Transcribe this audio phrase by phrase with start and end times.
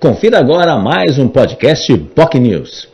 [0.00, 2.88] Confira agora mais um podcast POC News.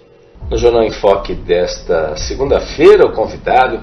[0.50, 3.82] No Jornal em Foque desta segunda-feira, o convidado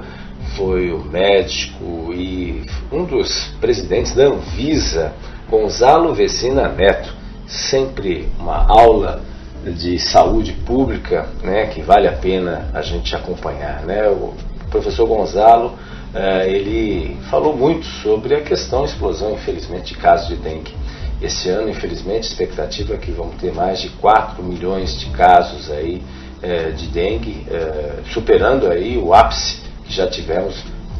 [0.57, 5.13] foi o médico e um dos presidentes da Anvisa,
[5.47, 7.13] Gonzalo Vecina Neto.
[7.47, 9.21] Sempre uma aula
[9.63, 13.83] de saúde pública né, que vale a pena a gente acompanhar.
[13.83, 14.09] Né?
[14.09, 14.33] O
[14.71, 15.77] professor Gonzalo
[16.15, 20.73] eh, ele falou muito sobre a questão explosão, infelizmente, de casos de dengue.
[21.21, 25.69] Esse ano, infelizmente, a expectativa é que vamos ter mais de 4 milhões de casos
[25.69, 26.01] aí
[26.41, 30.55] é, de dengue, é, superando aí o ápice que já tivemos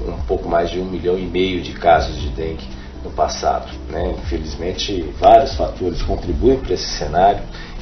[0.07, 2.63] um pouco mais de um milhão e meio de casos de dengue
[3.03, 3.71] no passado.
[3.89, 4.15] Né?
[4.23, 7.41] Infelizmente, vários fatores contribuem para esse cenário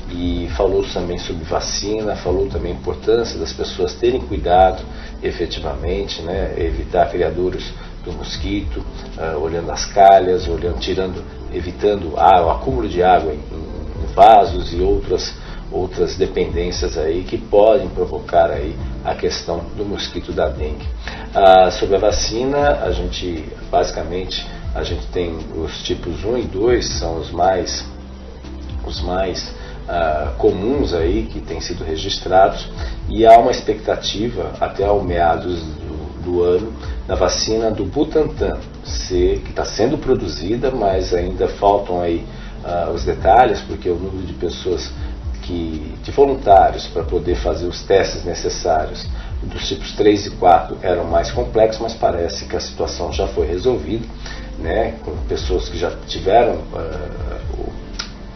[0.09, 4.81] e falou também sobre vacina, falou também a importância das pessoas terem cuidado
[5.21, 6.53] efetivamente, né?
[6.57, 7.73] evitar criadouros
[8.09, 8.83] do mosquito,
[9.17, 11.23] uh, olhando as calhas, olhando, tirando,
[11.53, 15.33] evitando ah, o acúmulo de água em, em, vasos e outras
[15.71, 18.75] outras dependências aí que podem provocar aí
[19.05, 20.87] a questão do mosquito da dengue.
[21.33, 26.85] Ah, sobre a vacina, a gente basicamente a gente tem os tipos 1 e 2
[26.85, 27.85] são os mais
[28.85, 29.53] os mais
[29.87, 32.67] ah, comuns aí que têm sido registrados
[33.07, 36.73] e há uma expectativa até ao meados do, do ano
[37.09, 38.59] da vacina do Butantan,
[39.07, 42.23] que está sendo produzida, mas ainda faltam aí
[42.63, 44.91] uh, os detalhes, porque o número de pessoas
[45.41, 49.07] que, de voluntários para poder fazer os testes necessários
[49.41, 53.47] dos tipos 3 e 4 eram mais complexos, mas parece que a situação já foi
[53.47, 54.05] resolvida,
[54.59, 57.73] né, com pessoas que já tiveram uh,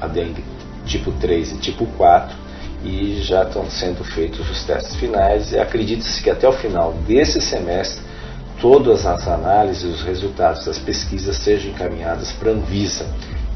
[0.01, 0.43] a dengue
[0.87, 2.35] tipo 3 e tipo 4
[2.83, 7.39] e já estão sendo feitos os testes finais e acredita-se que até o final desse
[7.39, 8.12] semestre
[8.63, 13.05] todas as análises, os resultados das pesquisas sejam encaminhadas para a Anvisa.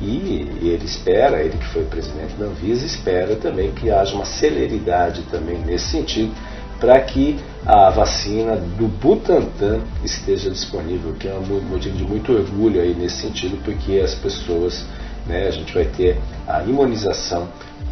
[0.01, 5.21] E ele espera, ele que foi presidente da Anvisa, espera também que haja uma celeridade
[5.31, 6.33] também nesse sentido,
[6.77, 12.81] para que a vacina do Butantan esteja disponível, que é um motivo de muito orgulho
[12.81, 14.85] aí nesse sentido, porque as pessoas,
[15.25, 17.47] né, a gente vai ter a imunização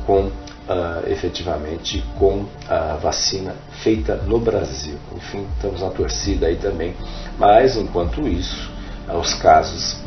[0.05, 0.29] com
[0.69, 4.97] uh, efetivamente com a vacina feita no Brasil.
[5.15, 6.93] Enfim, estamos na torcida aí também.
[7.37, 8.69] Mas, enquanto isso,
[9.07, 9.97] uh, os casos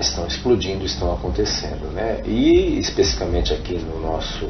[0.00, 1.92] estão explodindo, estão acontecendo.
[1.92, 2.22] Né?
[2.24, 4.48] E, especificamente aqui no nosso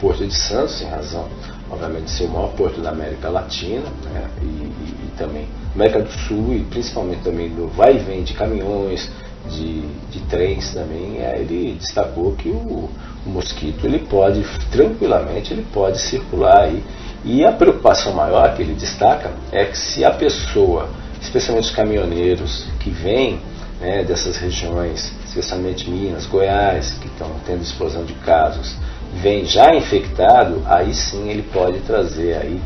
[0.00, 1.28] Porto de Santos, em razão,
[1.70, 4.28] obviamente, de ser o maior porto da América Latina né?
[4.42, 8.34] e, e, e também América do Sul, e principalmente também do vai e vem de
[8.34, 9.10] caminhões,
[9.48, 12.88] de, de trens também, é, ele destacou que o,
[13.26, 16.82] o, mosquito ele pode tranquilamente ele pode circular aí.
[17.24, 20.88] E a preocupação maior que ele destaca é que se a pessoa,
[21.20, 23.40] especialmente os caminhoneiros que vêm
[23.80, 28.76] né, dessas regiões, especialmente Minas, Goiás, que estão tendo explosão de casos,
[29.22, 32.60] vem já infectado, aí sim ele pode trazer aí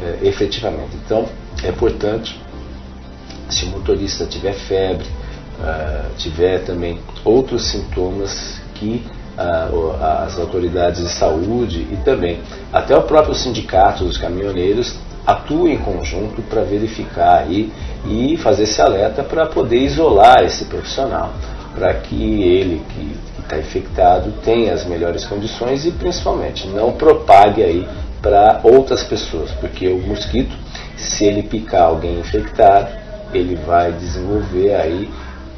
[0.00, 0.96] é, efetivamente.
[1.04, 1.26] Então
[1.62, 2.40] é importante,
[3.48, 5.06] se o motorista tiver febre,
[5.58, 9.04] uh, tiver também outros sintomas que
[9.38, 12.40] uh, as autoridades de saúde e também
[12.72, 17.72] até o próprio sindicato dos caminhoneiros atuem em conjunto para verificar aí
[18.06, 21.32] e fazer esse alerta para poder isolar esse profissional,
[21.74, 27.88] para que ele que está infectado tenha as melhores condições e principalmente não propague aí
[28.20, 30.54] para outras pessoas, porque o mosquito,
[30.96, 32.88] se ele picar alguém infectado,
[33.34, 35.10] ele vai desenvolver aí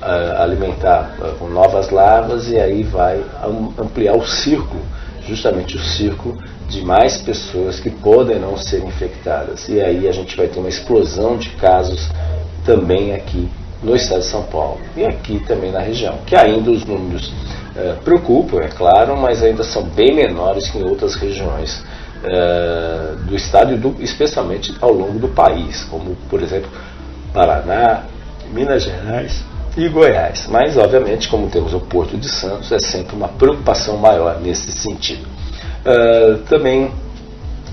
[0.03, 3.25] alimentar uh, com novas larvas e aí vai
[3.79, 4.81] ampliar o círculo,
[5.27, 6.37] justamente o círculo
[6.69, 9.69] de mais pessoas que poderão ser infectadas.
[9.69, 12.11] E aí a gente vai ter uma explosão de casos
[12.65, 13.49] também aqui
[13.83, 18.03] no estado de São Paulo e aqui também na região, que ainda os números uh,
[18.05, 21.85] preocupam, é claro, mas ainda são bem menores que em outras regiões
[22.23, 26.71] uh, do estado e do, especialmente ao longo do país, como por exemplo
[27.33, 28.05] Paraná,
[28.53, 29.45] Minas Gerais,
[29.77, 30.47] e Goiás.
[30.49, 35.27] Mas, obviamente, como temos o Porto de Santos, é sempre uma preocupação maior nesse sentido.
[35.85, 36.91] Uh, também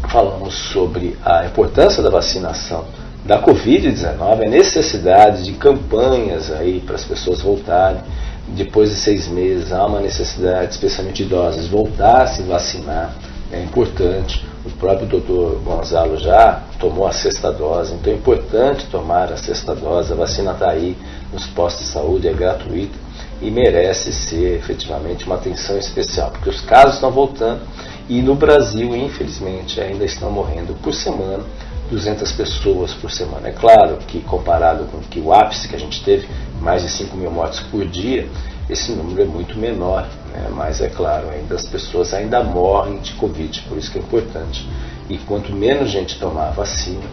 [0.10, 2.86] falamos sobre a importância da vacinação
[3.26, 8.02] da Covid-19, a necessidade de campanhas aí para as pessoas voltarem.
[8.50, 13.16] Depois de seis meses, há uma necessidade, especialmente idosos, voltar a se vacinar.
[13.52, 14.46] É importante.
[14.84, 20.12] Próprio doutor Gonzalo já tomou a sexta dose, então é importante tomar a sexta dose.
[20.12, 20.98] A vacina está aí
[21.32, 22.94] nos postos de saúde, é gratuita
[23.42, 27.62] e merece ser efetivamente uma atenção especial, porque os casos estão voltando
[28.10, 31.46] e no Brasil, infelizmente, ainda estão morrendo por semana
[31.90, 33.48] 200 pessoas por semana.
[33.48, 36.28] É claro que comparado com que o ápice que a gente teve,
[36.60, 38.28] mais de 5 mil mortes por dia,
[38.70, 40.08] esse número é muito menor.
[40.32, 40.48] Né?
[40.52, 44.68] Mas é claro, ainda as pessoas ainda morrem de Covid, por isso que é importante.
[45.10, 47.04] E quanto menos gente tomar vacina,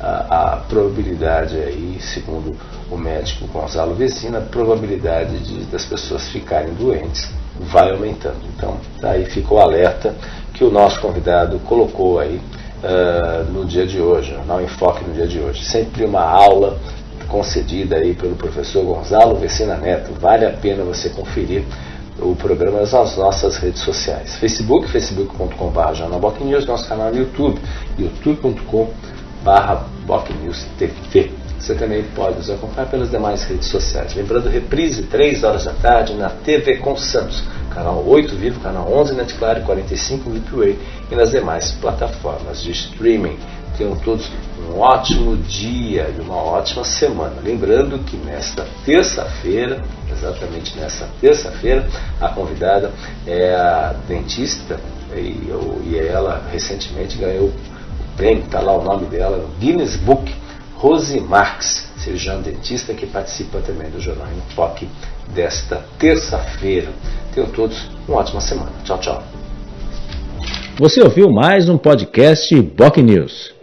[0.00, 2.56] a, a, probabilidade aí, segundo
[2.90, 7.28] o médico Gonzalo Vecina, a probabilidade de, das pessoas ficarem doentes
[7.58, 8.38] vai aumentando.
[8.56, 10.14] Então, daí fica o alerta
[10.54, 12.40] que o nosso convidado colocou aí
[12.82, 15.64] uh, no dia de hoje, no enfoque no dia de hoje.
[15.64, 16.78] Sempre uma aula
[17.28, 20.12] concedida aí pelo professor Gonzalo Vecina Neto.
[20.18, 21.62] Vale a pena você conferir
[22.18, 24.36] o programa nas nossas redes sociais.
[24.36, 27.60] Facebook, facebook.com.br News, nosso canal no YouTube,
[27.98, 28.88] youtube.com.br
[30.78, 31.30] TV.
[31.58, 34.14] Você também pode nos acompanhar pelas demais redes sociais.
[34.14, 37.42] Lembrando, reprise 3 horas da tarde na TV com Santos,
[37.74, 40.78] canal 8 Vivo, canal 11 NetClaro, 45 ViPway
[41.10, 43.36] e nas demais plataformas de streaming.
[43.78, 44.28] Tenham todos
[44.58, 47.36] um ótimo dia e uma ótima semana.
[47.40, 49.80] Lembrando que nesta terça-feira,
[50.10, 51.88] exatamente nesta terça-feira,
[52.20, 52.92] a convidada
[53.24, 54.80] é a dentista
[55.14, 59.94] e, eu, e ela recentemente ganhou o prêmio, está lá o nome dela, no Guinness
[59.94, 60.34] Book,
[60.74, 64.88] Rose Marx, cirurgião dentista que participa também do Jornal em Foque
[65.32, 66.88] desta terça-feira.
[67.32, 68.72] Tenham todos uma ótima semana.
[68.84, 69.22] Tchau, tchau.
[70.80, 73.57] Você ouviu mais um podcast Boc News.